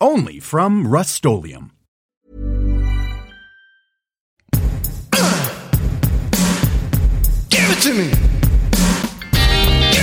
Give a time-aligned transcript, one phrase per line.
[0.00, 1.72] Only from Rust-Oleum
[7.48, 8.10] Give it to me.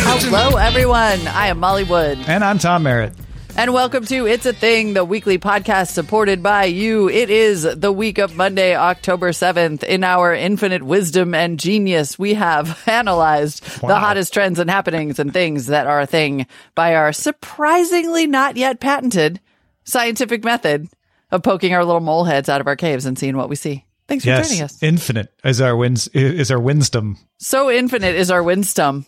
[0.02, 1.28] Hello, everyone.
[1.28, 2.18] I am Molly Wood.
[2.26, 3.14] And I'm Tom Merritt.
[3.56, 7.08] And welcome to It's a Thing, the weekly podcast supported by you.
[7.08, 9.84] It is the week of Monday, October 7th.
[9.84, 13.90] In our infinite wisdom and genius, we have analyzed wow.
[13.90, 18.58] the hottest trends and happenings and things that are a thing by our surprisingly not
[18.58, 19.40] yet patented
[19.84, 20.88] scientific method
[21.32, 23.86] of poking our little mole heads out of our caves and seeing what we see.
[24.08, 24.84] Thanks for yes, joining us.
[24.84, 27.18] Infinite is our wins is our winsdom.
[27.38, 29.06] So infinite is our winsdom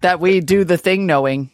[0.00, 1.50] that we do the thing knowing.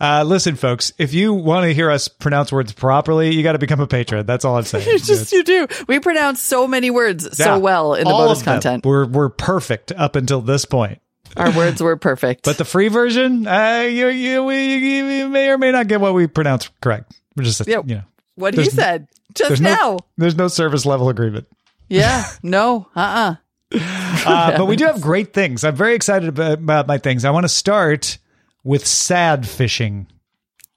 [0.00, 3.58] Uh, listen, folks, if you want to hear us pronounce words properly, you got to
[3.58, 4.26] become a patron.
[4.26, 4.86] That's all I'm saying.
[4.86, 5.66] you just you do.
[5.88, 8.84] We pronounce so many words yeah, so well in the bonus content.
[8.84, 11.00] We're we're perfect up until this point.
[11.36, 12.44] Our words were perfect.
[12.44, 16.14] but the free version, uh, you, you, you, you may or may not get what
[16.14, 17.14] we pronounce correct.
[17.36, 18.02] We're just, you know.
[18.36, 19.74] What he said just now.
[19.74, 21.46] No, there's no service level agreement.
[21.88, 22.24] Yeah.
[22.42, 22.88] No.
[22.94, 23.36] Uh-uh.
[23.72, 25.64] uh, but we do have great things.
[25.64, 27.24] I'm very excited about, about my things.
[27.24, 28.18] I want to start
[28.64, 30.06] with sad fishing.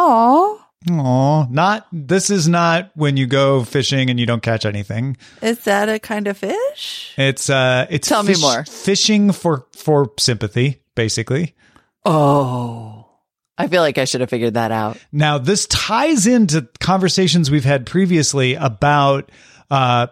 [0.00, 0.62] Oh.
[0.90, 5.16] Aw, not this is not when you go fishing and you don't catch anything.
[5.42, 7.14] Is that a kind of fish?
[7.18, 8.64] It's uh it's Tell fish, me more.
[8.64, 11.56] Fishing for for sympathy, basically.
[12.04, 13.06] Oh.
[13.60, 14.98] I feel like I should have figured that out.
[15.10, 19.32] Now, this ties into conversations we've had previously about
[19.68, 20.06] uh,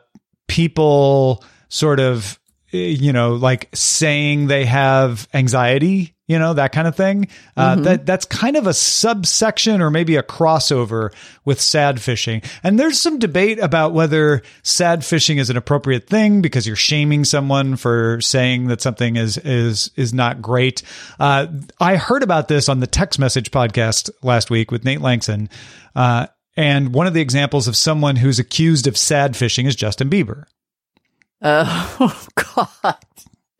[0.48, 2.40] people sort of,
[2.72, 7.28] eh, you know, like saying they have anxiety you know that kind of thing.
[7.56, 7.82] Uh, mm-hmm.
[7.84, 11.12] That that's kind of a subsection or maybe a crossover
[11.44, 12.42] with sad fishing.
[12.62, 17.24] And there's some debate about whether sad fishing is an appropriate thing because you're shaming
[17.24, 20.82] someone for saying that something is is is not great.
[21.20, 21.46] Uh,
[21.78, 25.48] I heard about this on the text message podcast last week with Nate Lanxon.
[25.94, 26.26] Uh,
[26.56, 30.44] and one of the examples of someone who's accused of sad fishing is Justin Bieber.
[31.42, 32.26] oh
[32.82, 32.96] God.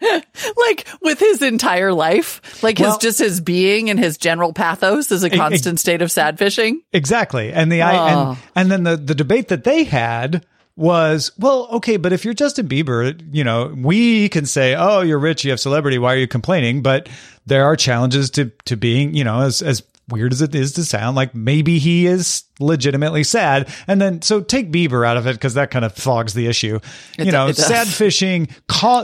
[0.57, 5.11] like with his entire life, like well, his just his being and his general pathos
[5.11, 6.83] is a constant state of sad fishing.
[6.93, 7.87] Exactly, and the oh.
[7.87, 10.45] I, and and then the the debate that they had
[10.77, 15.19] was well, okay, but if you're Justin Bieber, you know, we can say, oh, you're
[15.19, 16.83] rich, you have celebrity, why are you complaining?
[16.83, 17.09] But
[17.47, 20.85] there are challenges to to being, you know, as as weird as it is to
[20.85, 23.69] sound, like maybe he is legitimately sad.
[23.87, 26.79] And then, so take Bieber out of it because that kind of fogs the issue.
[27.19, 28.49] It you know, sad fishing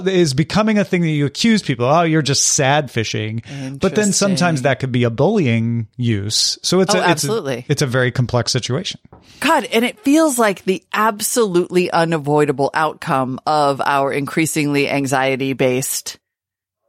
[0.06, 1.86] is becoming a thing that you accuse people.
[1.86, 3.42] Oh, you're just sad fishing.
[3.80, 6.58] But then sometimes that could be a bullying use.
[6.62, 7.58] So it's oh, a, absolutely.
[7.58, 9.00] It's a, it's a very complex situation.
[9.40, 16.18] God, and it feels like the absolutely unavoidable outcome of our increasingly anxiety based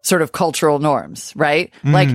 [0.03, 1.73] sort of cultural norms, right?
[1.83, 1.93] Mm.
[1.93, 2.09] Like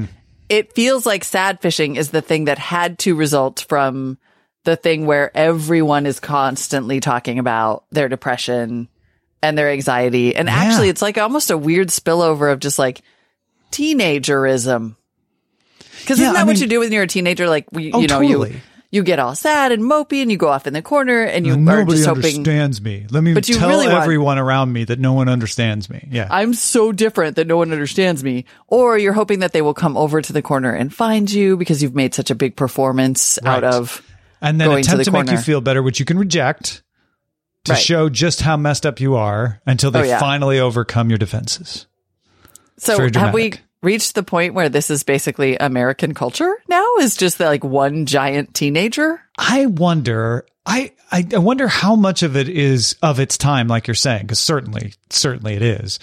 [0.49, 4.19] it feels like sad fishing is the thing that had to result from
[4.65, 8.89] the thing where everyone is constantly talking about their depression
[9.43, 10.35] and their anxiety.
[10.35, 10.55] And yeah.
[10.55, 13.03] actually, it's like almost a weird spillover of just like
[13.71, 14.97] teenagerism.
[16.01, 17.49] Because yeah, isn't that I mean, what you do when you're a teenager?
[17.49, 18.53] Like, you, oh, you know, totally.
[18.53, 18.61] you
[18.91, 21.53] you get all sad and mopey and you go off in the corner and you
[21.53, 23.07] and are just hoping understands me.
[23.11, 26.09] Let me but you tell really everyone want, around me that no one understands me.
[26.11, 26.27] Yeah.
[26.31, 28.47] I'm so different that no one understands me.
[28.67, 31.83] Or you're hoping that they will come over to the corner and find you because
[31.83, 33.63] you've made such a big performance right.
[33.63, 34.03] out of
[34.41, 36.83] and then attempt to, to make you feel better, which you can reject
[37.65, 37.81] to right.
[37.81, 40.19] show just how messed up you are until they oh, yeah.
[40.19, 41.87] finally overcome your defenses.
[42.79, 46.97] So have we reached the point where this is basically American culture now?
[46.97, 49.21] Is just like one giant teenager?
[49.37, 50.47] I wonder.
[50.67, 54.39] I, I wonder how much of it is of its time, like you're saying, because
[54.39, 55.99] certainly, certainly it is.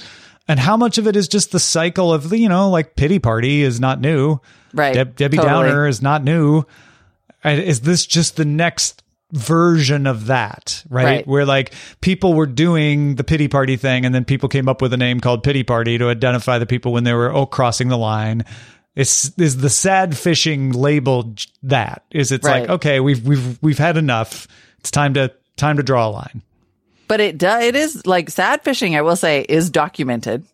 [0.47, 3.19] And how much of it is just the cycle of, the you know, like pity
[3.19, 4.39] party is not new.
[4.73, 4.93] Right.
[4.93, 5.47] Debbie totally.
[5.47, 6.63] Downer is not new.
[7.43, 11.03] Is this just the next version of that, right?
[11.05, 11.27] right?
[11.27, 14.93] Where like people were doing the pity party thing and then people came up with
[14.93, 17.97] a name called pity party to identify the people when they were oh crossing the
[17.97, 18.45] line.
[18.95, 22.03] Is is the sad fishing labeled that?
[22.11, 22.61] Is it's right.
[22.61, 24.47] like okay, we've we've we've had enough.
[24.79, 26.41] It's time to time to draw a line.
[27.07, 30.45] But it does it is like sad fishing, I will say, is documented.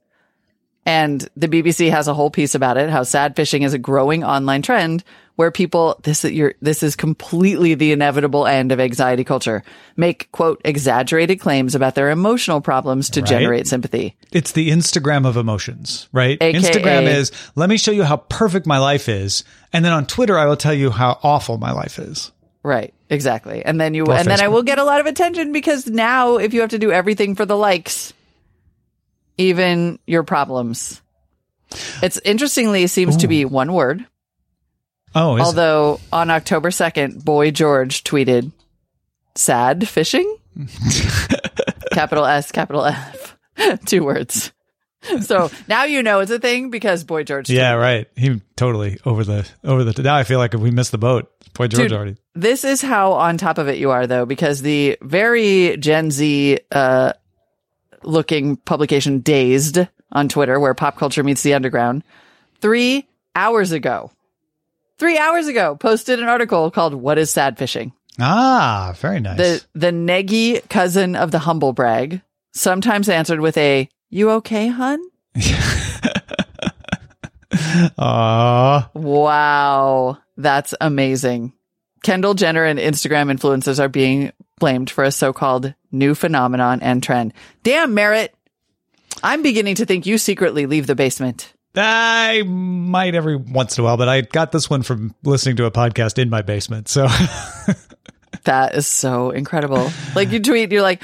[0.86, 4.24] And the BBC has a whole piece about it, how sad fishing is a growing
[4.24, 5.04] online trend
[5.36, 9.64] where people, this is your, this is completely the inevitable end of anxiety culture,
[9.96, 13.30] make quote, exaggerated claims about their emotional problems to Right.
[13.30, 14.16] generate sympathy.
[14.32, 16.38] It's the Instagram of emotions, right?
[16.42, 19.44] AKA Instagram is, let me show you how perfect my life is.
[19.72, 22.32] And then on Twitter, I will tell you how awful my life is.
[22.64, 22.94] Right.
[23.10, 23.64] Exactly.
[23.66, 26.54] And then you, and then I will get a lot of attention because now if
[26.54, 28.14] you have to do everything for the likes,
[29.48, 31.02] even your problems,
[32.02, 34.06] it's interestingly seems to be one word.
[35.14, 35.46] Oh, is it?
[35.46, 38.52] Although on October 2nd, Boy George tweeted,
[39.36, 40.38] sad fishing?
[41.92, 43.38] capital S, capital F,
[43.86, 44.52] two words.
[45.22, 47.50] So now you know it's a thing because Boy George.
[47.50, 48.08] Yeah, right.
[48.16, 50.00] He totally over the over the.
[50.04, 52.18] Now I feel like if we missed the boat, boy George Dude, already.
[52.36, 56.60] This is how on top of it you are though, because the very Gen Z,
[56.72, 57.14] uh,
[58.04, 59.80] looking publication Dazed
[60.12, 62.04] on Twitter, where pop culture meets the underground,
[62.60, 64.12] three hours ago,
[64.98, 69.38] three hours ago, posted an article called "What is Sad Fishing." Ah, very nice.
[69.38, 72.22] The the neggy cousin of the humble brag,
[72.52, 75.02] sometimes answered with a "You okay, hun?"
[77.98, 78.90] Aw.
[78.94, 81.54] Wow, that's amazing.
[82.04, 87.34] Kendall Jenner and Instagram influencers are being blamed for a so-called new phenomenon and trend.
[87.64, 88.34] Damn, Merritt.
[89.24, 91.54] I'm beginning to think you secretly leave the basement.
[91.76, 95.66] I might every once in a while, but I got this one from listening to
[95.66, 96.90] a podcast in my basement.
[96.90, 97.08] So
[98.44, 99.92] That is so incredible.
[100.16, 101.04] Like you tweet, you're like,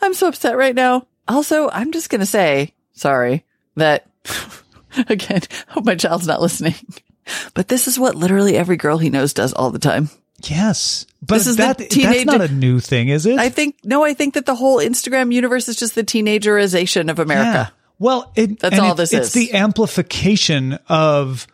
[0.00, 1.06] I'm so upset right now.
[1.26, 3.44] Also, I'm just going to say, sorry,
[3.76, 4.06] that
[5.08, 6.74] again, hope my child's not listening,
[7.54, 10.10] but this is what literally every girl he knows does all the time.
[10.44, 13.38] Yes, but This is that, teenage- that's not a new thing, is it?
[13.38, 17.18] I think, no, I think that the whole Instagram universe is just the teenagerization of
[17.18, 17.72] America.
[17.98, 19.32] Well, it, That's all it- this it's is.
[19.34, 21.46] the amplification of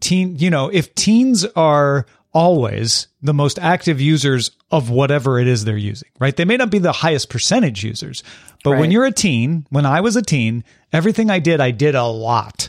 [0.00, 0.36] teen.
[0.38, 2.04] You know, if teens are
[2.34, 6.36] always the most active users of whatever it is they're using, right?
[6.36, 8.22] They may not be the highest percentage users,
[8.62, 10.62] but when you're a teen, when I was a teen,
[10.92, 12.68] everything I did, I did a lot.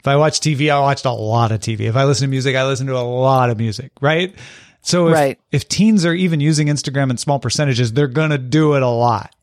[0.00, 1.80] If I watched TV, I watched a lot of TV.
[1.88, 4.34] If I listened to music, I listened to a lot of music, right?
[4.82, 5.38] So if, Right.
[5.52, 8.88] if teens are even using Instagram in small percentages, they're going to do it a
[8.88, 9.34] lot.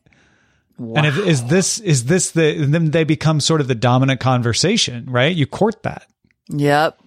[0.78, 5.06] And if, is this is this the then they become sort of the dominant conversation,
[5.08, 5.34] right?
[5.34, 6.06] You court that.
[6.48, 7.00] Yep.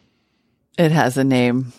[0.79, 1.71] It has a name.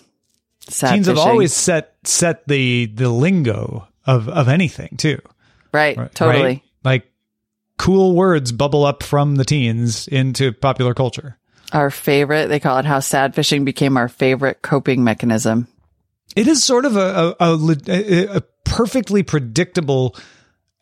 [0.68, 5.18] Sad Teens have always set set the the lingo of of anything too.
[5.72, 6.14] right, right?
[6.14, 6.62] totally.
[6.84, 7.10] Like
[7.76, 11.38] cool words bubble up from the teens into popular culture.
[11.72, 15.66] Our favorite, they call it how sad fishing became our favorite coping mechanism.
[16.36, 20.16] It is sort of a a, a, a perfectly predictable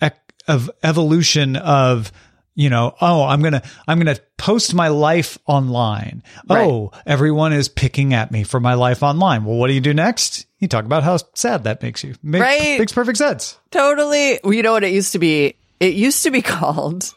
[0.01, 2.13] ec- of evolution of
[2.55, 8.13] you know oh i'm gonna i'm gonna post my life online oh everyone is picking
[8.15, 11.05] at me for my life online well what do you do next you talk about
[11.05, 12.79] how sad that makes you Make- Right.
[12.81, 14.41] makes perfect sense Totally.
[14.43, 15.55] Well, you know what it used to be?
[15.79, 17.15] It used to be called,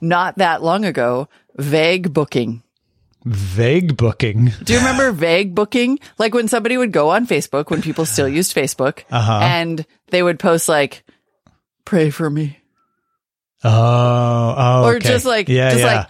[0.00, 2.63] not that long ago, vague booking.
[3.24, 5.98] Vague booking Do you remember vague booking?
[6.18, 9.40] Like when somebody would go on Facebook, when people still used Facebook, Uh-huh.
[9.42, 11.04] and they would post like,
[11.84, 12.58] pray for me.
[13.62, 15.08] oh oh Or okay.
[15.08, 16.08] just like, yeah just yeah like,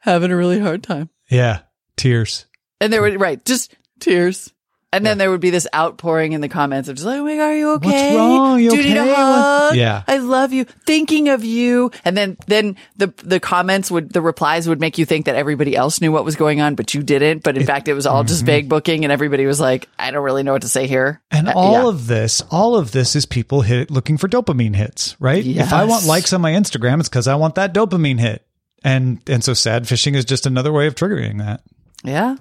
[0.00, 1.08] having a really hard time.
[1.30, 1.60] yeah
[1.96, 2.46] tears
[2.80, 4.52] And there were right, just tears.
[4.92, 7.36] And then there would be this outpouring in the comments of just like, oh my
[7.36, 7.86] God, are you okay?
[7.88, 8.60] What's wrong?
[8.60, 9.14] You Do you need a okay?
[9.14, 9.76] hug?
[9.76, 10.02] Yeah.
[10.08, 10.64] I love you.
[10.64, 11.92] Thinking of you.
[12.04, 15.76] And then, then the, the comments would, the replies would make you think that everybody
[15.76, 17.44] else knew what was going on, but you didn't.
[17.44, 20.24] But in fact, it was all just vague booking and everybody was like, I don't
[20.24, 21.22] really know what to say here.
[21.30, 21.88] And Uh, all yeah.
[21.88, 25.46] of this, all of this is people hit looking for dopamine hits, right?
[25.46, 28.44] If I want likes on my Instagram, it's because I want that dopamine hit.
[28.82, 31.62] And and so sad fishing is just another way of triggering that.
[32.02, 32.36] Yeah.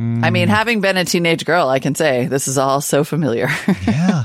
[0.00, 3.48] I mean, having been a teenage girl, I can say this is all so familiar.
[3.86, 4.24] Yeah.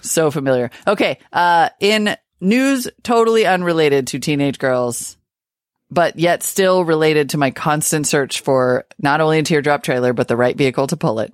[0.00, 0.70] so familiar.
[0.86, 1.18] Okay.
[1.32, 5.16] Uh, in news totally unrelated to teenage girls,
[5.90, 10.26] but yet still related to my constant search for not only a teardrop trailer, but
[10.28, 11.32] the right vehicle to pull it.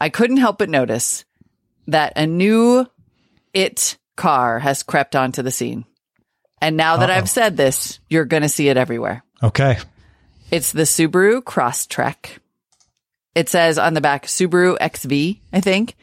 [0.00, 1.24] I couldn't help but notice
[1.88, 2.86] that a new
[3.52, 5.84] it car has crept onto the scene.
[6.60, 7.16] And now that Uh-oh.
[7.16, 9.22] I've said this, you're going to see it everywhere.
[9.42, 9.78] okay.
[10.50, 12.38] It's the Subaru Crosstrek.
[13.34, 15.94] It says on the back Subaru XV, I think.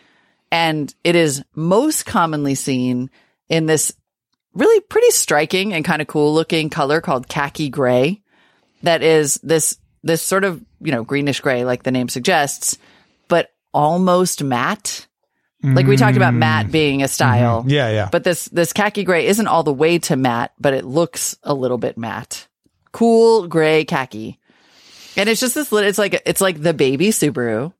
[0.52, 3.10] And it is most commonly seen
[3.50, 3.94] in this
[4.54, 8.22] really pretty striking and kind of cool looking color called khaki gray.
[8.84, 12.78] That is this, this sort of, you know, greenish gray, like the name suggests,
[13.28, 15.08] but almost matte.
[15.64, 16.38] Like we talked about mm.
[16.38, 17.62] matte being a style.
[17.62, 17.70] Mm-hmm.
[17.70, 18.10] Yeah, yeah.
[18.12, 21.56] But this, this khaki gray isn't all the way to matte, but it looks a
[21.56, 22.48] little bit matte.
[22.96, 24.40] Cool gray khaki.
[25.18, 27.74] And it's just this lit- it's like it's like the baby Subaru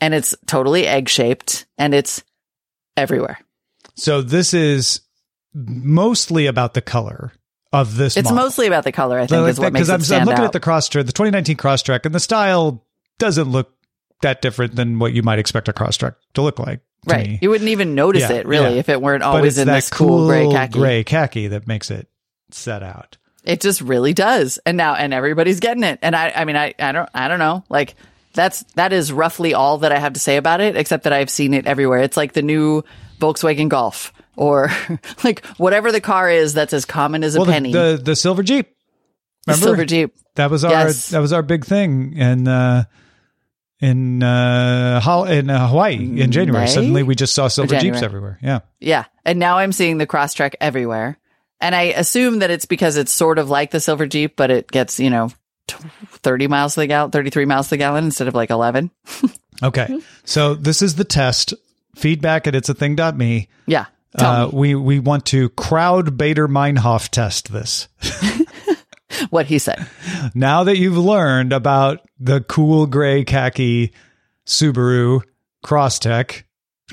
[0.00, 2.22] and it's totally egg shaped and it's
[2.96, 3.38] everywhere.
[3.96, 5.00] So this is
[5.54, 7.32] mostly about the color
[7.72, 8.16] of this.
[8.16, 8.44] It's model.
[8.44, 10.26] mostly about the color, I think, Like is what that- makes it I'm, stand I'm
[10.28, 10.46] looking out.
[10.46, 12.84] at the Crosstrek, the 2019 Crosstrek, and the style
[13.18, 13.72] doesn't look
[14.22, 16.80] that different than what you might expect a Crosstrek to look like.
[17.08, 17.26] To right.
[17.28, 17.38] me.
[17.40, 18.80] You wouldn't even notice Yeah, it really yeah.
[18.80, 20.78] if it weren't always in this cool gray khaki.
[20.78, 22.08] gray khaki that makes it
[22.50, 23.16] set out.
[23.44, 24.58] It just really does.
[24.66, 25.98] And now and everybody's getting it.
[26.02, 27.64] And I I mean I I don't I don't know.
[27.68, 27.94] Like
[28.34, 31.30] that's that is roughly all that I have to say about it except that I've
[31.30, 32.00] seen it everywhere.
[32.00, 32.82] It's like the new
[33.18, 34.70] Volkswagen Golf or
[35.24, 37.72] like whatever the car is that's as common as a Well, the, penny.
[37.72, 38.68] the the silver Jeep.
[39.46, 39.64] The Remember?
[39.66, 40.14] silver Jeep.
[40.36, 41.08] That was our Yes.
[41.08, 42.84] that was our big thing And, uh
[43.80, 46.66] in uh in uh, Hawaii in January.
[46.66, 46.70] May?
[46.70, 48.38] Suddenly we just saw silver Jeeps everywhere.
[48.42, 48.60] Yeah.
[48.78, 49.06] Yeah.
[49.24, 51.16] And now I'm seeing the Crosstrek everywhere.
[51.60, 54.70] And I assume that it's because it's sort of like the silver Jeep, but it
[54.70, 55.30] gets, you know,
[55.68, 58.90] 30 miles to the gallon, 33 miles to the gallon instead of like 11.
[59.62, 60.00] Okay.
[60.24, 61.54] So this is the test.
[61.94, 63.48] Feedback at it's a thing.me.
[63.66, 63.86] Yeah.
[64.14, 67.88] Uh, we we want to crowd Baader-Meinhof test this.
[69.30, 69.86] what he said.
[70.34, 73.92] Now that you've learned about the cool gray khaki
[74.46, 75.22] Subaru
[75.64, 76.44] Crosstech,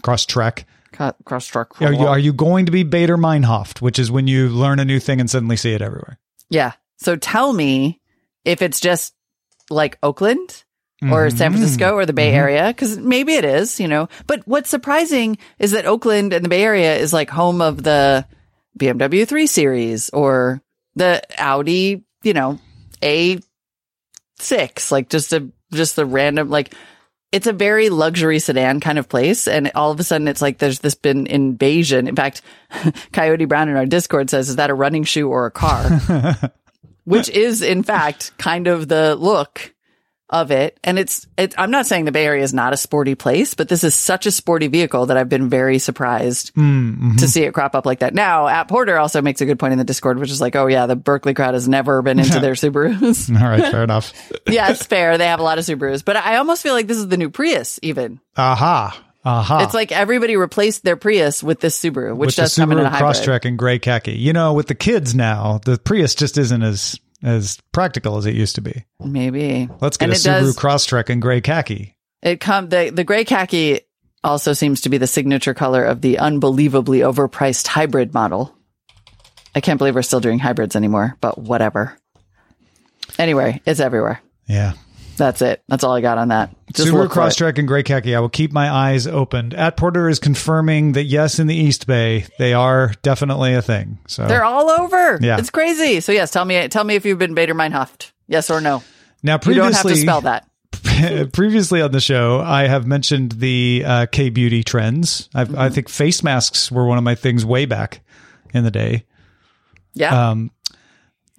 [0.04, 0.66] Crosstrek,
[0.98, 1.82] Crosstrek.
[1.86, 5.00] are you are you going to be Baader-Meinhof, which is when you learn a new
[5.00, 6.20] thing and suddenly see it everywhere?
[6.50, 6.74] Yeah.
[6.98, 8.02] So tell me
[8.46, 9.14] if it's just
[9.70, 10.64] like Oakland
[11.04, 11.58] or San mm-hmm.
[11.58, 12.40] Francisco or the Bay mm-hmm.
[12.40, 14.10] Area, because maybe it is, you know.
[14.26, 18.26] But what's surprising is that Oakland and the Bay Area is like home of the
[18.80, 20.62] BMW 3 Series or
[20.96, 22.60] the Audi, you know,
[23.02, 26.74] A6, like just a just the random like
[27.32, 29.48] it's a very luxury sedan kind of place.
[29.48, 32.08] And all of a sudden it's like there's this been invasion.
[32.08, 32.42] In fact,
[33.12, 36.52] Coyote Brown in our Discord says, is that a running shoe or a car?
[37.06, 39.74] Which is in fact kind of the look
[40.30, 40.78] of it.
[40.84, 43.70] And it's, it, I'm not saying the Bay Area is not a sporty place, but
[43.70, 47.16] this is such a sporty vehicle that I've been very surprised hmm, mm-hmm.
[47.18, 48.14] to see it crop up like that.
[48.14, 50.68] Now, at Porter also makes a good point in the Discord, which is like, oh
[50.68, 53.30] yeah, the Berkeley crowd has never been into their Subarus.
[53.30, 54.14] All right, fair enough.
[54.48, 55.18] yeah, it's fair.
[55.18, 57.30] They have a lot of Subarus, but I almost feel like this is the new
[57.30, 58.20] Prius even.
[58.36, 59.04] Aha.
[59.24, 59.64] Aha.
[59.64, 62.80] It's like everybody replaced their Prius with this Subaru, which with the does come in
[62.80, 63.16] a Subaru hybrid.
[63.16, 64.14] Crosstrek in gray khaki.
[64.14, 68.36] You know, with the kids now, the Prius just isn't as as practical as it
[68.36, 68.86] used to be.
[69.00, 69.70] Maybe.
[69.82, 71.96] Let's get and a Subaru Crosstrek in gray khaki.
[72.22, 73.82] It come the the gray khaki
[74.24, 78.54] also seems to be the signature color of the unbelievably overpriced hybrid model.
[79.56, 81.98] I can't believe we're still doing hybrids anymore, but whatever.
[83.18, 84.22] Anyway, it's everywhere.
[84.48, 84.74] Yeah.
[85.18, 85.64] That's it.
[85.68, 86.56] That's all I got on that.
[86.74, 87.26] Just Subaru look for it.
[87.26, 88.16] Crosstrek in gray khaki.
[88.16, 89.54] I will keep my eyes opened.
[89.54, 94.00] At Porter is confirming that yes, in the East Bay, they are definitely a thing.
[94.08, 95.18] So They're all over.
[95.22, 95.40] Yeah.
[95.40, 96.00] It's crazy.
[96.00, 98.12] So yes, tell me tell me if you've been Baader-Meinhof.
[98.28, 98.84] Yes or no.
[99.24, 101.32] now You previously, don't have to spell that.
[101.34, 105.30] previously on the show, I have mentioned the uh, K beauty trends.
[105.34, 105.58] Mm-hmm.
[105.58, 108.02] I think face masks were one of my things way back
[108.54, 109.06] in the day.
[109.94, 110.30] Yeah.
[110.30, 110.52] Um,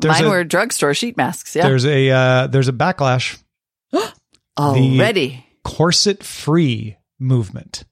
[0.03, 1.57] Mine a, were drugstore sheet masks.
[1.57, 1.67] Yeah.
[1.67, 3.39] there's a uh, there's a backlash
[4.59, 5.45] Already.
[5.64, 7.85] corset free movement.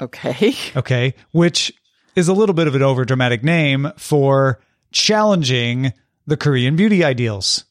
[0.00, 0.54] Okay.
[0.76, 1.14] Okay.
[1.32, 1.72] Which
[2.16, 4.60] is a little bit of an overdramatic name for
[4.92, 5.92] challenging
[6.26, 7.64] the Korean beauty ideals.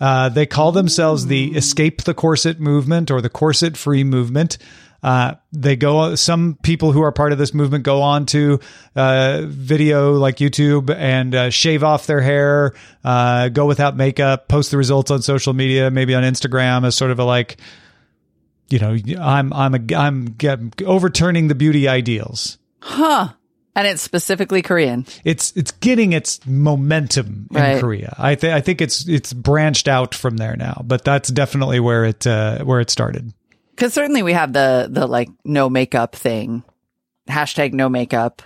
[0.00, 4.58] Uh, they call themselves the escape the corset movement or the corset free movement.
[5.04, 8.58] Uh, they go, some people who are part of this movement go on to,
[8.96, 12.72] uh, video like YouTube and, uh, shave off their hair,
[13.04, 17.10] uh, go without makeup, post the results on social media, maybe on Instagram as sort
[17.10, 17.58] of a like,
[18.70, 22.56] you know, I'm, I'm a, I'm get, overturning the beauty ideals.
[22.80, 23.28] Huh.
[23.76, 25.04] And it's specifically Korean.
[25.22, 27.78] It's, it's getting its momentum in Right.
[27.78, 28.14] Korea.
[28.18, 32.06] I think, I think it's, it's branched out from there now, but that's definitely where
[32.06, 33.34] it, uh, where it started.
[33.74, 36.62] Because certainly we have the the like no makeup thing,
[37.28, 38.42] hashtag no makeup,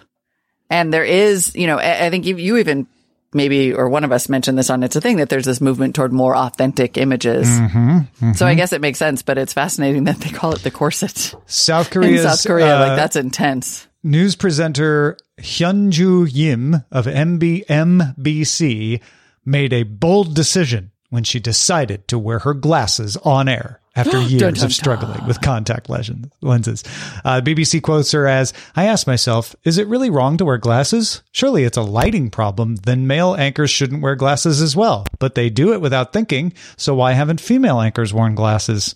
[0.71, 2.87] and there is you know I, I think you, you even
[3.35, 5.95] maybe or one of us mentioned this on it's a thing that there's this movement
[5.95, 7.47] toward more authentic images.
[7.47, 10.71] Mm-hmm, So I guess it makes sense, but it's fascinating that they call it the
[10.71, 12.77] corset South Korea, South Korea.
[12.77, 13.87] uh, like that's intense.
[14.03, 19.01] news presenter Hyunju Yim of MB, MBC
[19.45, 24.41] made a bold decision when she decided to wear her glasses on air after years
[24.41, 26.85] Dun, dun, of struggling with contact lenses.
[27.25, 31.23] Uh, BBC quotes her as, I asked myself, is it really wrong to wear glasses?
[31.33, 32.77] Surely it's a lighting problem.
[32.77, 35.07] Then male anchors shouldn't wear glasses as well.
[35.19, 36.53] But they do it without thinking.
[36.77, 38.95] So why haven't female anchors worn glasses?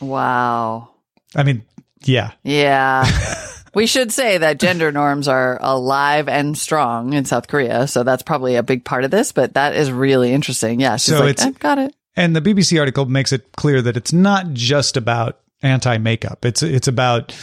[0.00, 0.90] Wow.
[1.34, 1.64] I mean,
[2.04, 2.32] yeah.
[2.42, 3.04] Yeah.
[3.74, 8.22] We should say that gender norms are alive and strong in South Korea, so that's
[8.22, 9.32] probably a big part of this.
[9.32, 10.80] But that is really interesting.
[10.80, 11.94] Yeah, she's So like, it's- "I've got it.
[12.16, 16.44] And the BBC article makes it clear that it's not just about anti-makeup.
[16.44, 17.34] It's it's about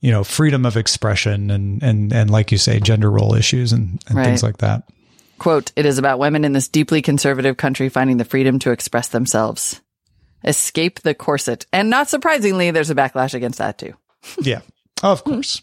[0.00, 4.02] you know freedom of expression and and and like you say, gender role issues and,
[4.08, 4.82] and things like that.
[5.38, 9.06] Quote: It is about women in this deeply conservative country finding the freedom to express
[9.08, 9.80] themselves,
[10.44, 13.94] escape the corset, and not surprisingly, there's a backlash against that too.
[14.40, 14.62] Yeah,
[15.04, 15.62] of course.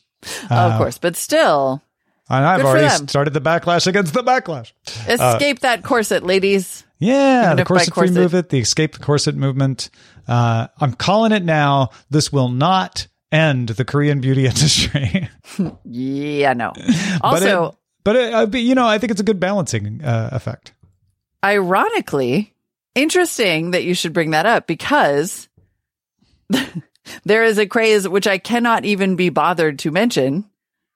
[0.49, 1.81] Of course, but still,
[2.29, 4.71] And I've already started the backlash against the backlash.
[5.07, 6.83] escape that corset, ladies.
[6.99, 9.89] Yeah, Even the by corset free movement, the escape the corset movement.
[10.27, 11.89] Uh, I'm calling it now.
[12.09, 15.29] This will not end the Korean beauty industry.
[15.85, 16.71] Yeah, no.
[17.21, 20.01] but Also, it, but, it, uh, but you know, I think it's a good balancing
[20.03, 20.73] uh, effect.
[21.43, 22.53] ironically,
[22.95, 25.47] interesting that you should bring that up because
[27.23, 30.45] there is a craze which I cannot even be bothered to mention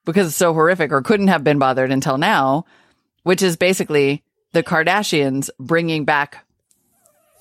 [0.06, 2.66] because it's so horrific or couldn't have been bothered until now,
[3.24, 4.24] which is basically
[4.54, 6.46] the Kardashians bringing back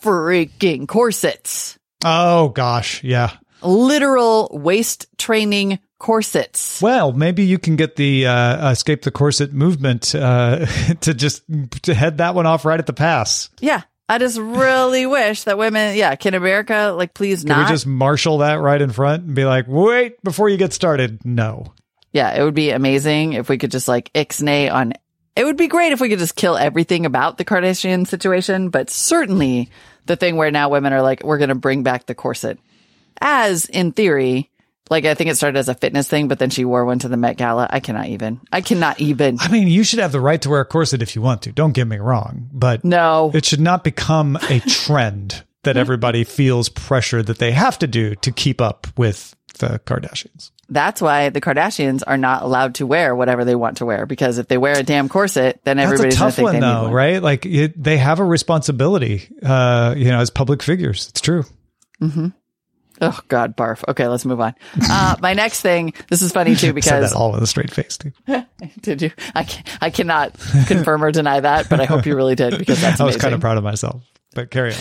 [0.02, 3.32] freaking corsets, Oh gosh, yeah.
[3.62, 6.80] literal waist training corsets.
[6.80, 10.66] Well, maybe you can get the uh, escape the corset movement uh,
[11.00, 11.42] to just
[11.82, 13.48] to head that one off right at the pass.
[13.60, 13.82] Yeah.
[14.08, 17.68] I just really wish that women, yeah, can America like please Can not?
[17.68, 21.24] we just marshal that right in front and be like, wait before you get started?
[21.24, 21.72] No.
[22.12, 24.94] Yeah, it would be amazing if we could just like ixnay on.
[25.36, 28.90] It would be great if we could just kill everything about the Kardashian situation, but
[28.90, 29.70] certainly
[30.06, 32.58] the thing where now women are like, we're going to bring back the corset.
[33.20, 34.50] As in theory,
[34.90, 37.08] like I think it started as a fitness thing, but then she wore one to
[37.08, 37.66] the Met Gala.
[37.70, 38.40] I cannot even.
[38.52, 39.38] I cannot even.
[39.40, 41.52] I mean, you should have the right to wear a corset if you want to.
[41.52, 43.30] Don't get me wrong, but No.
[43.34, 48.14] it should not become a trend that everybody feels pressure that they have to do
[48.16, 50.50] to keep up with the Kardashians.
[50.70, 54.36] That's why the Kardashians are not allowed to wear whatever they want to wear because
[54.38, 56.60] if they wear a damn corset, then That's a everybody's going to tough think one,
[56.60, 56.92] though, one.
[56.92, 57.22] right?
[57.22, 61.08] Like it, they have a responsibility, uh, you know, as public figures.
[61.08, 61.44] It's true.
[63.00, 63.84] Oh God, barf.
[63.88, 64.54] Okay, let's move on.
[64.82, 65.92] Uh, my next thing.
[66.08, 68.12] This is funny too Said because that all with a straight face, too.
[68.80, 69.10] Did you?
[69.34, 72.80] I, can, I cannot confirm or deny that, but I hope you really did because
[72.80, 74.02] that's I was kind of proud of myself,
[74.34, 74.80] but carry on.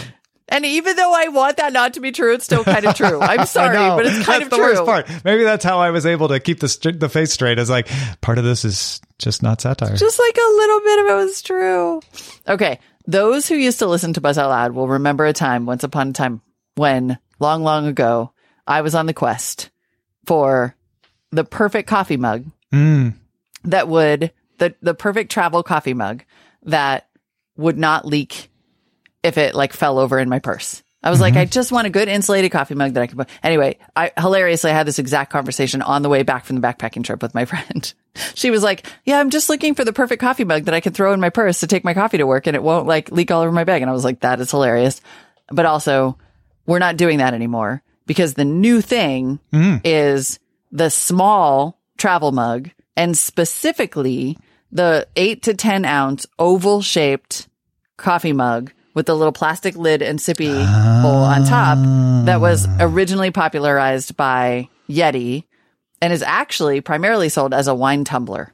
[0.49, 3.21] and even though I want that not to be true, it's still kind of true.
[3.21, 4.65] I'm sorry, but it's kind that's of the true.
[4.65, 5.25] worst part.
[5.25, 7.59] Maybe that's how I was able to keep the str- the face straight.
[7.59, 7.87] As like
[8.21, 9.95] part of this is just not satire.
[9.95, 12.01] Just like a little bit of it was true.
[12.47, 12.79] Okay.
[13.09, 16.09] Those who used to listen to Buzz Out Loud will remember a time, once upon
[16.09, 16.41] a time,
[16.75, 18.31] when long, long ago,
[18.65, 19.69] I was on the quest
[20.25, 20.75] for
[21.31, 23.13] the perfect coffee mug Mm.
[23.63, 26.23] that would, the, the perfect travel coffee mug
[26.63, 27.07] that
[27.55, 28.49] would not leak
[29.23, 30.83] if it like fell over in my purse.
[31.03, 33.29] I was like, I just want a good insulated coffee mug that I can put.
[33.41, 37.03] Anyway, I hilariously I had this exact conversation on the way back from the backpacking
[37.05, 37.93] trip with my friend.
[38.33, 40.91] She was like, yeah, I'm just looking for the perfect coffee mug that I can
[40.91, 43.31] throw in my purse to take my coffee to work and it won't like leak
[43.31, 43.81] all over my bag.
[43.81, 44.99] And I was like, that is hilarious.
[45.49, 46.17] But also
[46.67, 49.81] we're not doing that anymore because the new thing mm.
[49.83, 50.39] is
[50.71, 54.37] the small travel mug and specifically
[54.71, 57.47] the eight to 10 ounce oval shaped
[57.97, 60.53] coffee mug with the little plastic lid and sippy
[61.01, 61.77] bowl on top
[62.25, 62.77] that was ah.
[62.81, 65.45] originally popularized by Yeti
[66.01, 68.51] and is actually primarily sold as a wine tumbler.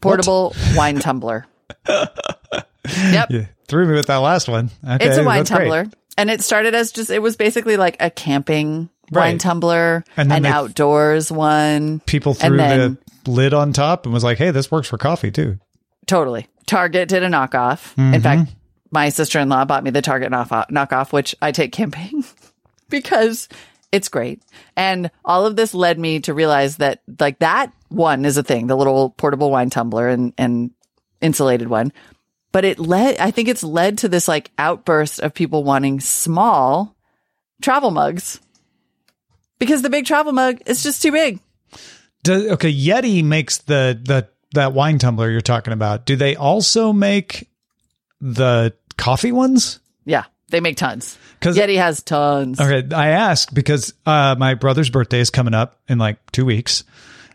[0.00, 1.46] Portable wine tumbler.
[1.88, 3.30] yep.
[3.30, 4.70] You threw me with that last one.
[4.86, 5.84] Okay, It's a wine tumbler.
[5.84, 5.94] great.
[6.18, 10.44] And it started as just, it was basically like a camping wine tumbler, And then
[10.44, 12.00] an outdoors one.
[12.00, 15.30] People threw then- the lid on top and was like, "Hey, this works for coffee
[15.30, 15.58] too."
[16.06, 16.48] Totally.
[16.66, 17.96] Target did a knockoff.
[17.96, 18.22] In mm-hmm.
[18.22, 18.50] fact,
[18.90, 22.24] my sister in law bought me the Target knock- knockoff, which I take camping
[22.88, 23.48] because
[23.92, 24.42] it's great.
[24.76, 28.66] And all of this led me to realize that like that one is a thing,
[28.66, 30.70] the little portable wine tumbler and, and
[31.20, 31.92] insulated one.
[32.52, 36.94] But it led, I think it's led to this like outburst of people wanting small
[37.62, 38.40] travel mugs
[39.58, 41.40] because the big travel mug is just too big.
[42.22, 46.04] Do, okay, Yeti makes the the that wine tumbler you're talking about.
[46.04, 47.48] Do they also make
[48.20, 49.80] the coffee ones?
[50.04, 50.24] Yeah.
[50.52, 51.18] They make tons.
[51.40, 52.60] Because Yeti has tons.
[52.60, 56.84] Okay, I ask because uh, my brother's birthday is coming up in like two weeks,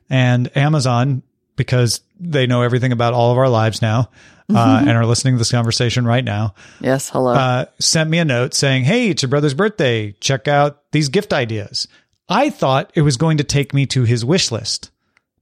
[0.07, 1.23] and Amazon
[1.55, 4.09] because they know everything about all of our lives now
[4.53, 6.53] uh, and are listening to this conversation right now.
[6.81, 7.09] Yes.
[7.09, 7.33] Hello.
[7.33, 10.13] uh, sent me a note saying, Hey, it's your brother's birthday.
[10.13, 11.87] Check out these gift ideas.
[12.29, 14.91] I thought it was going to take me to his wish list.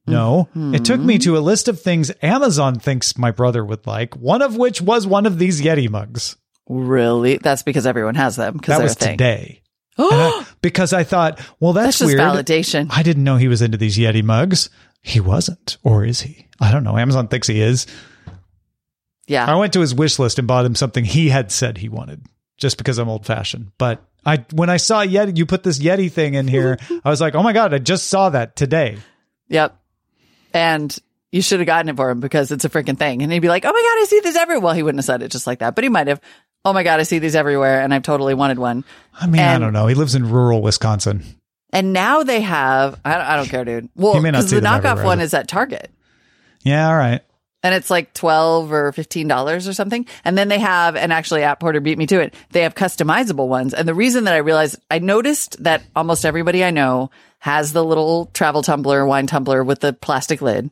[0.08, 4.16] No, it took me to a list of things Amazon thinks my brother would like,
[4.16, 6.36] one of which was one of these Yeti mugs.
[6.70, 7.38] Really?
[7.38, 8.54] That's because everyone has them.
[8.54, 9.18] Because That they're was thing.
[9.18, 9.62] today.
[9.98, 12.20] I- because I thought, well, that's, That's just weird.
[12.20, 12.88] validation.
[12.92, 14.70] I didn't know he was into these Yeti mugs.
[15.06, 16.48] He wasn't, or is he?
[16.60, 16.98] I don't know.
[16.98, 17.86] Amazon thinks he is.
[19.28, 19.46] Yeah.
[19.46, 22.26] I went to his wish list and bought him something he had said he wanted,
[22.58, 23.72] just because I'm old fashioned.
[23.78, 27.22] But I, when I saw Yeti, you put this Yeti thing in here, I was
[27.22, 28.98] like, oh my god, I just saw that today.
[29.50, 29.80] Yep.
[30.56, 30.98] And
[31.32, 33.22] you should have gotten it for him because it's a freaking thing.
[33.22, 34.64] And he'd be like, oh my God, I see this everywhere.
[34.64, 36.20] Well, he wouldn't have said it just like that, but he might have.
[36.66, 37.82] Oh my God, I see these everywhere.
[37.82, 38.84] And I've totally wanted one.
[39.14, 39.86] I mean, I don't know.
[39.86, 41.24] He lives in rural Wisconsin.
[41.76, 43.90] And now they have, I don't, I don't care, dude.
[43.96, 45.92] Well, You may not because the knockoff one is at Target.
[46.64, 47.22] Yeah, all right.
[47.62, 51.44] and it's like 12 or 15 dollars or something and then they have and actually
[51.44, 54.38] app porter beat me to it they have customizable ones and the reason that i
[54.38, 57.10] realized i noticed that almost everybody i know
[57.40, 60.70] has the little travel tumbler wine tumbler with the plastic lid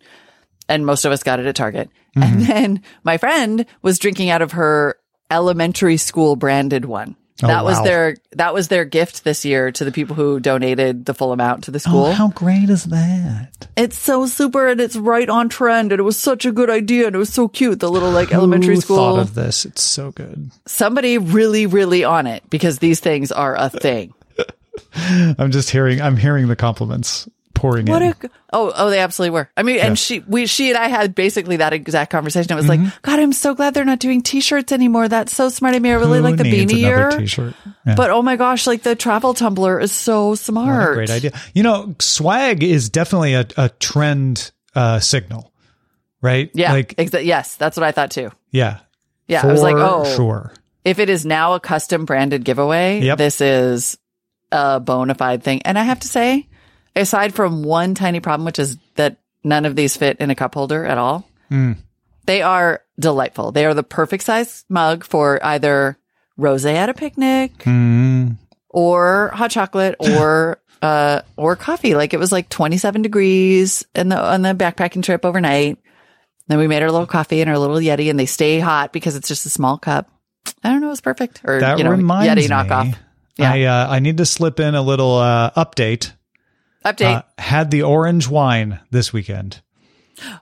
[0.69, 2.23] and most of us got it at target Mm-hmm.
[2.23, 4.95] and then my friend was drinking out of her
[5.31, 9.83] elementary school branded one Oh, that was their that was their gift this year to
[9.83, 12.83] the people who donated the full amount to the oh, school Oh, how great is
[12.85, 13.67] that?
[13.75, 17.07] it's so super and it's right on trend and it was such a good idea
[17.07, 17.79] and it was so cute.
[17.79, 18.97] The little like elementary school.
[18.97, 19.65] thought of this?
[19.65, 20.51] It's so good.
[20.67, 24.13] Somebody really, really on it because these things are a thing.
[24.95, 26.01] I'm just hearing.
[26.01, 27.27] I'm hearing the compliments
[27.63, 28.09] pouring What in.
[28.09, 28.15] a
[28.51, 29.49] oh oh they absolutely were.
[29.55, 32.51] I mean, and she we she and I had basically that exact conversation.
[32.51, 32.83] I was Mm-hmm.
[32.85, 35.07] like, God, I'm so glad they're not doing t-shirts anymore.
[35.07, 35.75] That's so smart.
[35.75, 37.53] I mean, I really Who like the beanie another ear, T-shirt.
[37.85, 37.95] Yeah.
[37.95, 40.91] but oh my gosh, like the travel tumbler is so smart.
[40.91, 41.31] a great idea.
[41.53, 45.51] You know, swag is definitely a, a trend uh, signal,
[46.21, 46.49] right?
[46.53, 48.29] Yeah, Like, exa- yes, that's what I thought too.
[48.51, 48.79] yeah.
[49.27, 50.51] Yeah, I was like, oh, sure.
[50.83, 53.17] if it is now a custom branded giveaway, Yep.
[53.17, 53.97] this is
[54.51, 55.61] a bona fide thing.
[55.63, 56.47] And I have to say,
[56.95, 60.53] aside from one tiny problem, which is that none of these fit in a cup
[60.53, 61.77] holder at all, Mm.
[62.25, 63.51] they are delightful.
[63.51, 65.97] They are the perfect size mug for either
[66.37, 68.37] rose at a picnic Mm.
[68.69, 71.95] or hot chocolate or uh or coffee.
[71.95, 75.77] Like it was like 27 degrees in the on the backpacking trip overnight.
[76.47, 79.15] Then we made our little coffee and our little Yeti and they stay hot because
[79.15, 80.09] it's just a small cup.
[80.63, 81.41] I don't know, it's perfect.
[81.45, 82.47] Or That you know, reminds Yeti me.
[82.49, 82.95] knockoff.
[83.37, 83.51] Yeah.
[83.53, 86.11] I uh, I need to slip in a little uh, update.
[86.85, 87.17] Update.
[87.17, 89.61] Uh, had the orange wine this weekend.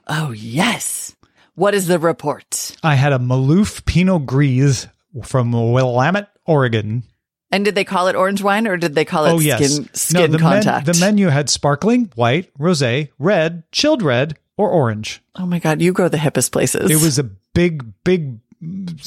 [0.06, 1.14] oh yes.
[1.54, 2.76] What is the report?
[2.82, 4.86] I had a Maloof Pinot Gris
[5.24, 7.02] from Willamette, Oregon.
[7.50, 9.88] And did they call it orange wine or did they call it oh yes, skin
[9.94, 15.20] skin no, the, men- the menu had sparkling, white, rosé, red, chilled red, or orange.
[15.36, 16.90] oh my god, you go the hippest places.
[16.90, 18.38] It was a big, big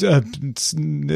[0.03, 0.21] uh,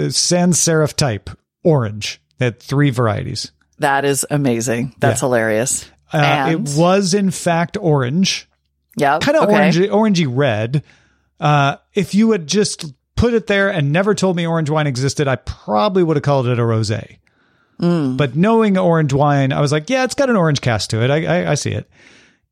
[0.09, 1.29] sans serif type
[1.63, 2.19] orange.
[2.39, 3.51] They had three varieties.
[3.77, 4.95] that is amazing.
[4.99, 5.27] That's Yeah.
[5.27, 5.85] hilarious.
[6.11, 8.47] Uh, it was in fact orange,
[8.97, 9.53] yeah, kind of okay.
[9.53, 10.83] orangey, orangey red.
[11.39, 15.27] Uh, if you had just put it there and never told me orange wine existed,
[15.27, 17.17] I probably would have called it a rosé.
[17.81, 18.17] Mm.
[18.17, 21.09] But knowing orange wine, I was like, yeah, it's got an orange cast to it.
[21.09, 21.89] I, I, I see it.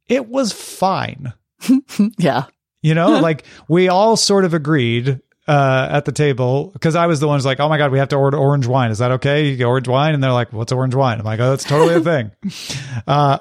[0.07, 1.33] It was fine.
[2.17, 2.45] Yeah.
[2.83, 7.19] You know, like we all sort of agreed uh, at the table because I was
[7.19, 8.91] the one who's like, oh my God, we have to order orange wine.
[8.91, 9.47] Is that okay?
[9.49, 10.13] You get orange wine?
[10.13, 11.19] And they're like, what's orange wine?
[11.19, 12.31] I'm like, oh, that's totally a thing.
[13.07, 13.37] Uh,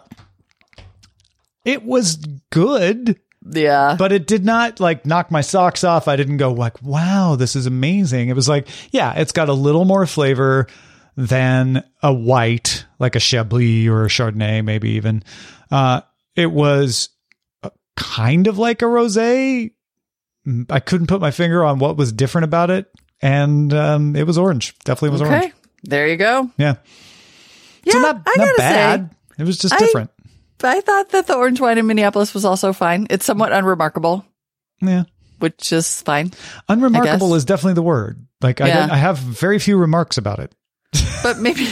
[1.64, 2.16] it was
[2.51, 3.97] good, Yeah.
[3.99, 6.07] but it did not like knock my socks off.
[6.07, 8.29] I didn't go like, wow, this is amazing.
[8.29, 10.69] It was like, yeah, it's got a little more flavor
[11.16, 15.25] than a white, like a Chablis or a Chardonnay, maybe even.
[15.71, 16.03] Uh,
[16.37, 17.09] it was
[17.64, 19.73] uh, kind of like a rosé.
[20.70, 22.87] I couldn't put my finger on what was different about it,
[23.20, 24.74] and um, it was orange.
[24.85, 25.35] Definitely was orange.
[25.37, 25.44] okay.
[25.46, 25.54] orange.
[25.85, 26.50] There you go.
[26.56, 26.76] Yeah,
[27.85, 29.11] Yeah, so not I not bad.
[29.38, 30.11] it was just I- different.
[30.61, 33.06] say, I thought that the orange wine in Minneapolis was also fine.
[33.11, 34.24] It's somewhat unremarkable,
[34.80, 35.04] Yeah,
[35.38, 36.32] which is fine.
[36.68, 38.26] unremarkable is definitely the word.
[38.40, 38.80] Like Yeah.
[38.80, 40.52] don't- I have very few remarks about it.
[41.22, 41.66] But maybe,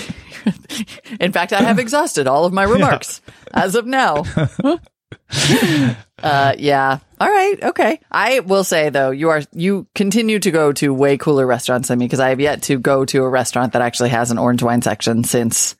[1.21, 3.21] in fact, I have exhausted all of my remarks
[3.53, 4.25] as of now.
[6.25, 6.99] uh, yeah.
[7.21, 7.63] All right.
[7.63, 8.01] Okay.
[8.11, 11.99] I will say though, you are you continue to go to way cooler restaurants than
[11.99, 14.63] me because I have yet to go to a restaurant that actually has an orange
[14.63, 15.77] wine section since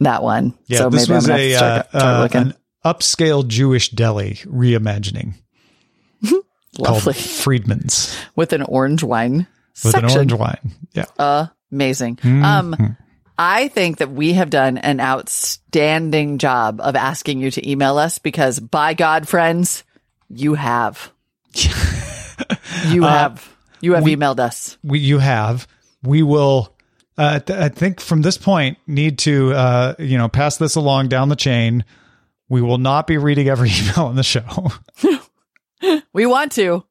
[0.00, 0.54] that one.
[0.66, 2.40] Yeah, so this maybe was I'm gonna a have to start, uh, start uh, looking.
[2.40, 2.54] an
[2.84, 5.34] upscale Jewish deli reimagining
[6.78, 9.46] Lovely called Friedman's with an orange wine
[9.84, 10.04] with section.
[10.04, 10.72] an orange wine.
[10.92, 12.16] Yeah, Amazing.
[12.16, 12.44] Mm-hmm.
[12.44, 12.96] Um,
[13.38, 18.18] I think that we have done an outstanding job of asking you to email us
[18.18, 19.84] because by God, friends,
[20.28, 21.12] you have.
[22.88, 23.48] you have.
[23.80, 24.78] You have emailed us.
[24.84, 25.66] we, you have.
[26.02, 26.74] We will.
[27.18, 31.08] Uh, th- I think from this point need to uh, you know pass this along
[31.08, 31.84] down the chain.
[32.48, 34.70] We will not be reading every email on the show.
[36.14, 36.84] We want to,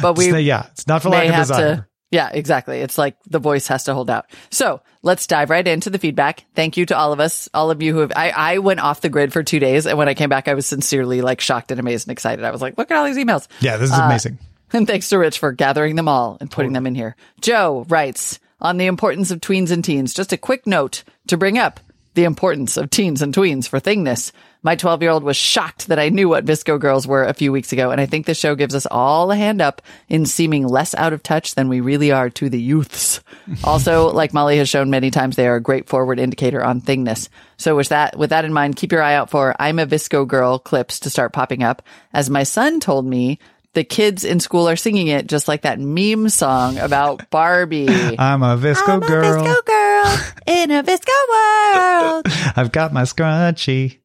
[0.00, 1.76] but we It's- yeah, it's not for lack of desire.
[1.76, 2.80] to Yeah, exactly.
[2.80, 4.26] It's like the voice has to hold out.
[4.50, 6.44] So let's dive right into the feedback.
[6.54, 9.02] Thank you to all of us, all of you who have, I, I went off
[9.02, 9.86] the grid for two days.
[9.86, 12.44] And when I came back, I was sincerely like shocked and amazed and excited.
[12.44, 13.46] I was like, look at all these emails.
[13.60, 14.38] Yeah, this is uh, amazing.
[14.70, 17.16] And thanks to Rich for gathering them all and putting them in here.
[17.40, 20.12] Joe writes on the importance of tweens and teens.
[20.12, 21.80] Just a quick note to bring up
[22.12, 24.30] the importance of teens and tweens for thingness.
[24.62, 27.52] My 12 year old was shocked that I knew what VSCO girls were a few
[27.52, 27.90] weeks ago.
[27.90, 31.12] And I think the show gives us all a hand up in seeming less out
[31.12, 33.20] of touch than we really are to the youths.
[33.64, 37.28] also, like Molly has shown many times, they are a great forward indicator on thingness.
[37.56, 40.26] So with that, with that in mind, keep your eye out for I'm a VSCO
[40.26, 41.82] girl clips to start popping up.
[42.12, 43.38] As my son told me,
[43.74, 47.86] the kids in school are singing it just like that meme song about Barbie.
[48.18, 49.44] I'm a VSCO I'm girl.
[49.44, 52.26] a VSCO girl in a VSCO world.
[52.56, 53.98] I've got my scrunchie.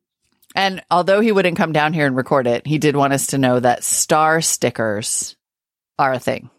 [0.56, 3.38] And although he wouldn't come down here and record it, he did want us to
[3.38, 5.36] know that star stickers
[5.98, 6.50] are a thing.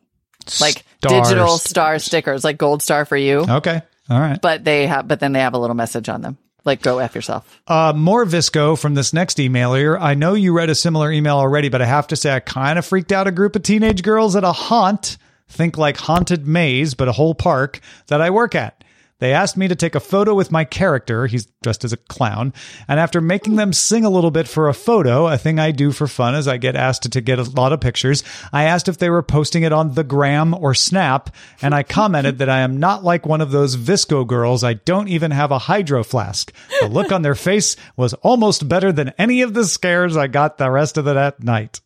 [0.61, 3.81] Like Star digital st- star stickers, like gold star for you, Okay.
[4.11, 4.41] All right.
[4.41, 6.37] but they have, but then they have a little message on them.
[6.65, 7.61] Like go F yourself.
[7.67, 9.99] Uh, more VSCO from this next emailer.
[10.01, 12.79] I know you read a similar email already, but I have to say I kind
[12.79, 15.17] of freaked out a group of teenage girls at a haunt,
[15.49, 18.83] think like haunted maze, but a whole park that I work at.
[19.25, 21.27] They asked me to take a photo with my character.
[21.27, 22.53] He's dressed as a clown.
[22.87, 25.93] And after making them sing a little bit for a photo, a thing I do
[25.93, 28.99] for fun as I get asked to get a lot of pictures, I asked if
[28.99, 31.35] they were posting it on the gram or snap.
[31.63, 34.63] And I commented that I am not like one of those VSCO girls.
[34.63, 36.53] I don't even have a hydro flask.
[36.83, 40.59] The look on their face was almost better than any of the scares I got
[40.59, 41.81] the rest of the that night.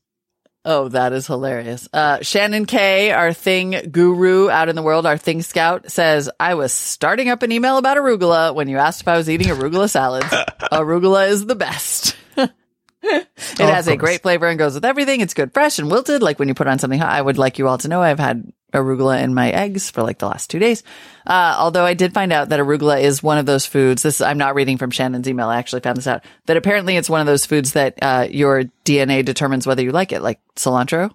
[0.71, 1.89] Oh, that is hilarious.
[1.95, 6.57] Uh, Shannon K, our thing guru out in the world, our thing scout says, I
[6.57, 9.89] was starting up an email about arugula when you asked if I was eating arugula
[9.89, 10.27] salads.
[10.71, 12.17] arugula is the best.
[12.37, 13.27] it
[13.59, 15.23] has a great flavor and goes with everything.
[15.23, 16.21] It's good fresh and wilted.
[16.21, 18.19] Like when you put on something hot, I would like you all to know I've
[18.19, 20.83] had arugula in my eggs for like the last two days.
[21.27, 24.03] Uh, although I did find out that arugula is one of those foods.
[24.03, 25.49] This, I'm not reading from Shannon's email.
[25.49, 28.65] I actually found this out that apparently it's one of those foods that, uh, your
[28.85, 31.11] DNA determines whether you like it, like cilantro.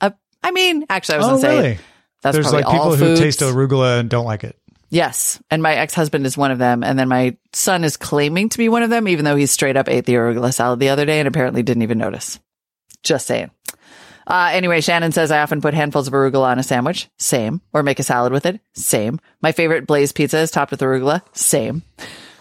[0.00, 0.10] Uh,
[0.42, 1.78] I mean, actually, I was Oh, going to say really?
[2.22, 4.56] that's There's probably like people all who taste arugula and don't like it.
[4.90, 5.38] Yes.
[5.50, 6.82] And my ex-husband is one of them.
[6.82, 9.76] And then my son is claiming to be one of them, even though he straight
[9.76, 12.40] up ate the arugula salad the other day and apparently didn't even notice.
[13.02, 13.50] Just saying.
[14.28, 17.08] Uh, anyway, Shannon says I often put handfuls of arugula on a sandwich.
[17.16, 17.62] Same.
[17.72, 18.60] Or make a salad with it.
[18.74, 19.18] Same.
[19.40, 21.22] My favorite Blaze pizza is topped with arugula.
[21.32, 21.82] Same.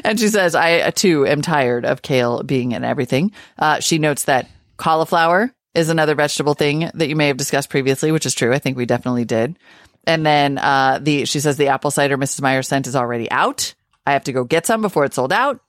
[0.04, 3.30] and she says, I uh, too am tired of kale being in everything.
[3.58, 8.10] Uh, she notes that cauliflower is another vegetable thing that you may have discussed previously,
[8.10, 8.52] which is true.
[8.52, 9.56] I think we definitely did.
[10.04, 12.42] And then uh, the she says the apple cider Mrs.
[12.42, 13.74] Meyer scent is already out.
[14.06, 15.60] I have to go get some before it's sold out.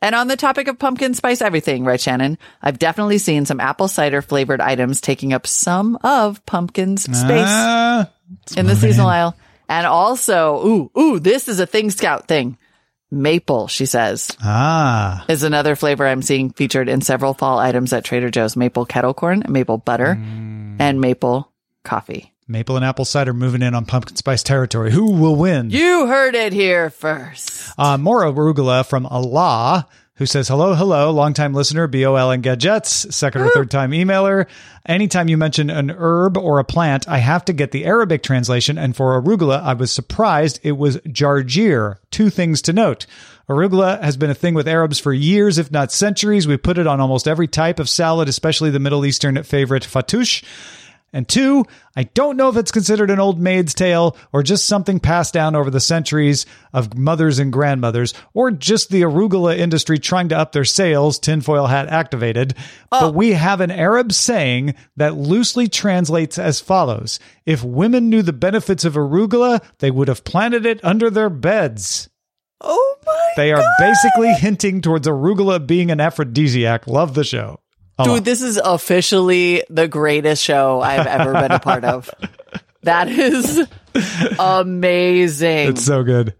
[0.00, 2.38] And on the topic of pumpkin spice everything, right, Shannon?
[2.62, 8.08] I've definitely seen some apple cider flavored items taking up some of pumpkin's space Ah,
[8.56, 9.36] in the seasonal aisle.
[9.68, 12.56] And also, ooh, ooh, this is a thing scout thing.
[13.10, 15.24] Maple, she says, ah.
[15.28, 18.54] is another flavor I'm seeing featured in several fall items at Trader Joe's.
[18.54, 20.12] Maple kettle corn, maple butter,
[20.78, 21.50] and maple
[21.84, 22.32] coffee.
[22.50, 24.90] Maple and apple cider moving in on pumpkin spice territory.
[24.90, 25.68] Who will win?
[25.68, 27.72] You heard it here first.
[27.76, 33.42] Uh, more arugula from Allah, who says, Hello, hello, longtime listener, BOL and Gadgets, second
[33.42, 34.46] or third time emailer.
[34.86, 38.78] Anytime you mention an herb or a plant, I have to get the Arabic translation.
[38.78, 41.96] And for arugula, I was surprised it was jarjir.
[42.10, 43.04] Two things to note.
[43.46, 46.48] Arugula has been a thing with Arabs for years, if not centuries.
[46.48, 50.42] We put it on almost every type of salad, especially the Middle Eastern favorite fatouche.
[51.12, 51.64] And two,
[51.96, 55.56] I don't know if it's considered an old maid's tale or just something passed down
[55.56, 56.44] over the centuries
[56.74, 61.66] of mothers and grandmothers, or just the arugula industry trying to up their sales, tinfoil
[61.66, 62.54] hat activated.
[62.90, 63.10] But oh.
[63.10, 68.84] we have an Arab saying that loosely translates as follows If women knew the benefits
[68.84, 72.10] of arugula, they would have planted it under their beds.
[72.60, 76.86] Oh my They are basically hinting towards arugula being an aphrodisiac.
[76.86, 77.60] Love the show.
[78.02, 82.10] Dude, this is officially the greatest show I've ever been a part of.
[82.82, 83.66] That is
[84.38, 85.68] amazing.
[85.68, 86.34] It's so good.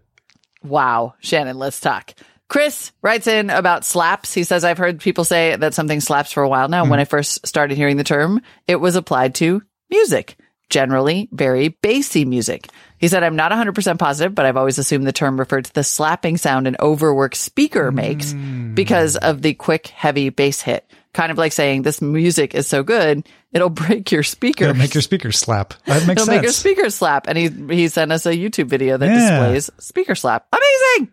[0.63, 1.15] Wow.
[1.19, 2.13] Shannon, let's talk.
[2.47, 4.33] Chris writes in about slaps.
[4.33, 6.83] He says, I've heard people say that something slaps for a while now.
[6.83, 7.01] When mm-hmm.
[7.01, 10.35] I first started hearing the term, it was applied to music,
[10.69, 12.67] generally very bassy music.
[12.97, 15.83] He said, I'm not 100% positive, but I've always assumed the term referred to the
[15.83, 18.73] slapping sound an overworked speaker makes mm.
[18.73, 20.89] because of the quick, heavy bass hit.
[21.13, 24.67] Kind of like saying, this music is so good, it'll break your speakers.
[24.69, 25.73] It'll make your speakers slap.
[25.85, 26.35] That makes It'll sense.
[26.35, 27.27] make your speaker slap.
[27.27, 29.39] And he, he sent us a YouTube video that Yeah.
[29.49, 30.45] displays speaker slap.
[30.53, 31.11] Amazing.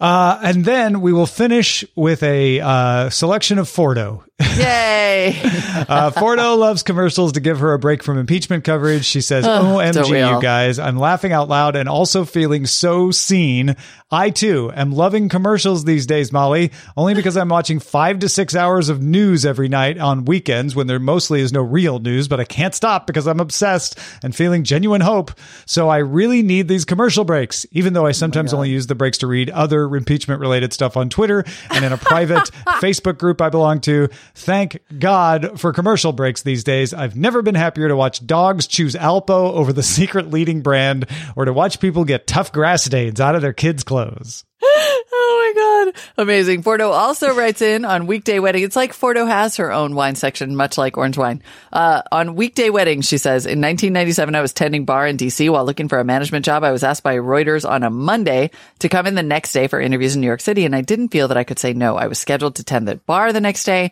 [0.00, 4.24] Uh, and then we will finish with a uh, selection of Fordo.
[4.40, 5.40] Yay.
[5.88, 9.04] Uh, Fordo loves commercials to give her a break from impeachment coverage.
[9.04, 10.78] She says, don't OMG, you guys.
[10.78, 13.76] I'm laughing out loud and also feeling so seen.
[14.10, 18.54] I too am loving commercials these days, Molly, only because I'm watching five to six
[18.56, 22.40] hours of news every night on weekends when there mostly is no real news, but
[22.40, 25.30] I can't stop because I'm obsessed and feeling genuine hope.
[25.64, 29.18] So I really need these commercial breaks, even though I sometimes only use the breaks
[29.18, 32.50] to read other impeachment related stuff on Twitter and in a private
[32.80, 34.08] Facebook group I belong to.
[34.34, 36.94] Thank God for commercial breaks these days.
[36.94, 41.44] I've never been happier to watch dogs choose Alpo over the secret leading brand or
[41.44, 44.44] to watch people get tough grass stains out of their kids' clothes.
[45.12, 46.02] Oh my God.
[46.16, 46.62] Amazing.
[46.62, 48.62] Fordo also writes in on weekday wedding.
[48.62, 51.42] It's like Fordo has her own wine section, much like orange wine.
[51.72, 55.64] Uh, on weekday weddings, she says, in 1997, I was tending bar in DC while
[55.64, 56.64] looking for a management job.
[56.64, 59.80] I was asked by Reuters on a Monday to come in the next day for
[59.80, 60.64] interviews in New York City.
[60.64, 61.96] And I didn't feel that I could say no.
[61.96, 63.90] I was scheduled to tend the bar the next day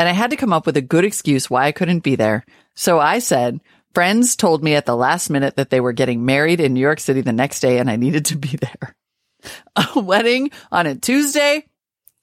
[0.00, 2.46] and I had to come up with a good excuse why I couldn't be there.
[2.74, 3.60] So I said,
[3.92, 7.00] friends told me at the last minute that they were getting married in New York
[7.00, 8.96] City the next day and I needed to be there
[9.76, 11.66] a wedding on a Tuesday.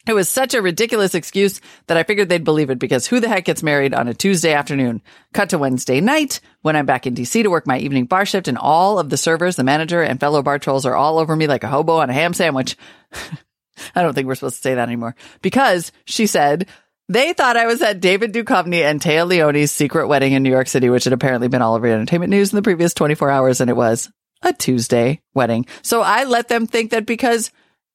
[0.07, 3.29] It was such a ridiculous excuse that I figured they'd believe it because who the
[3.29, 5.03] heck gets married on a Tuesday afternoon?
[5.35, 8.47] Cut to Wednesday night when I'm back in DC to work my evening bar shift
[8.47, 11.45] and all of the servers, the manager and fellow bar trolls are all over me
[11.45, 12.75] like a hobo on a ham sandwich.
[13.95, 16.67] I don't think we're supposed to say that anymore because she said
[17.09, 20.67] they thought I was at David Duchovny and Téa Leoni's secret wedding in New York
[20.67, 23.61] City, which had apparently been all over entertainment news in the previous 24 hours.
[23.61, 24.09] And it was
[24.41, 25.65] a Tuesday wedding.
[25.81, 27.51] So I let them think that because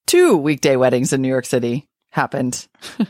[0.07, 2.67] two weekday weddings in New York City happened.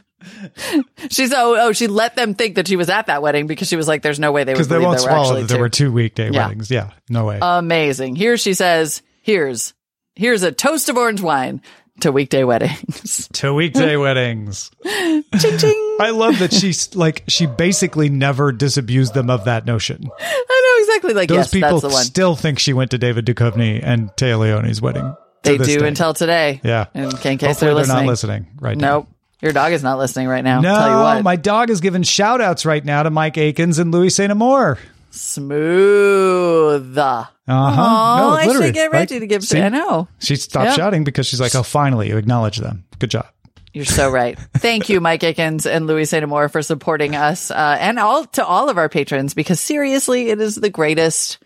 [1.09, 3.75] She's oh oh she let them think that she was at that wedding because she
[3.75, 5.47] was like there's no way they would Because they won't there were swallow actually that
[5.49, 6.47] there were two weekday Yeah.
[6.47, 6.71] weddings.
[6.71, 7.39] Yeah, no way.
[7.41, 8.15] Amazing.
[8.15, 9.73] Here she says here's
[10.15, 11.61] here's a toast of orange wine
[11.99, 13.27] to weekday weddings.
[13.33, 14.71] to weekday weddings.
[14.85, 15.92] ching ching.
[15.99, 20.09] I love that she's like, she basically never disabused them of that notion.
[20.19, 22.03] I know exactly like Those yes people that's the one.
[22.03, 25.15] still think she went to David Duchovny and Téa Leoni's wedding.
[25.43, 25.87] They do day.
[25.87, 26.61] until today.
[26.63, 26.85] Yeah.
[26.93, 28.99] In, in case they're they're not listening right now.
[28.99, 29.09] Nope.
[29.41, 30.61] Your dog is not listening right now.
[30.61, 31.23] No, Tell you what.
[31.23, 34.31] my dog is giving shout outs right now to Mike Akins and Louis St.
[34.31, 34.79] Amour.
[35.11, 36.97] Smooth.
[36.97, 37.25] Uh-huh.
[37.47, 37.75] Oh,
[38.17, 39.07] No, I should get right?
[39.09, 39.59] To give See?
[39.61, 40.07] I know.
[40.19, 40.75] She stopped Yep.
[40.77, 42.85] shouting because she's like, oh, finally, you acknowledge them.
[42.99, 43.27] Good job.
[43.73, 44.37] You're so right.
[44.53, 46.13] Thank you, Mike Aikens and Louis.
[46.13, 50.39] Amour for supporting us, uh, and all to all of our patrons because seriously, it
[50.39, 51.39] is the greatest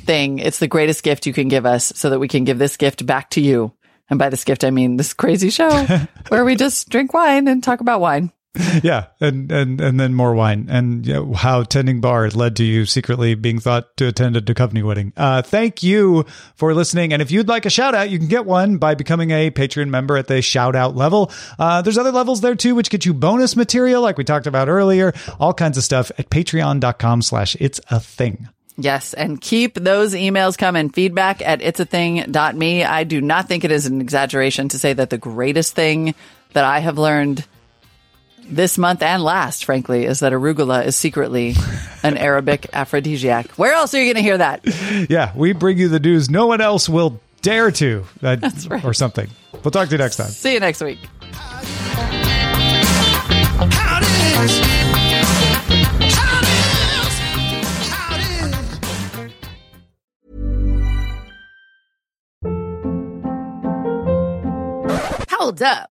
[0.00, 0.38] thing.
[0.38, 3.04] It's the greatest gift you can give us so that we can give this gift
[3.04, 3.72] back to you.
[4.08, 5.86] And by this gift, I mean this crazy show
[6.28, 8.32] where we just drink wine and talk about wine.
[8.82, 12.64] Yeah, and and and then more wine, and you know, how tending bar led to
[12.64, 15.12] you secretly being thought to attend a Duchovny wedding.
[15.16, 18.44] Uh, thank you for listening, and if you'd like a shout out, you can get
[18.44, 21.30] one by becoming a Patreon member at the shout out level.
[21.58, 24.68] Uh, there's other levels there too, which get you bonus material, like we talked about
[24.68, 28.48] earlier, all kinds of stuff at Patreon.com/slash It's a Thing.
[28.76, 30.90] Yes, and keep those emails coming.
[30.90, 32.84] Feedback at it'sathing.me.
[32.84, 36.14] I do not think it is an exaggeration to say that the greatest thing
[36.52, 37.44] that I have learned
[38.48, 41.54] this month and last, frankly, is that arugula is secretly
[42.02, 43.50] an Arabic aphrodisiac.
[43.52, 44.60] Where else are you going to hear that?
[45.08, 48.36] Yeah, we bring you the news no one else will dare to, uh,
[48.68, 48.84] right.
[48.84, 49.28] or something.
[49.52, 50.28] We'll talk to you next time.
[50.28, 50.98] See you next week.
[53.60, 54.60] How it is.
[56.16, 57.88] How it is.
[57.90, 58.22] How it
[65.24, 65.30] is.
[65.30, 65.90] Hold up.